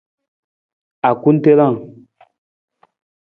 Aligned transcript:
Akutelang. 1.09 1.77